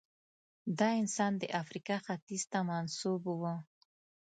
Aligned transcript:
دا 0.79 0.89
انسان 1.01 1.31
د 1.37 1.43
افریقا 1.61 1.97
ختیځ 2.05 2.43
ته 2.51 2.59
منسوب 2.69 3.21
و. 3.39 3.43